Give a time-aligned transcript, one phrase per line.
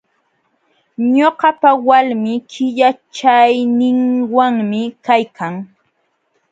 [1.15, 5.55] Ñuqapa walmi killachayninwanmi kaykan.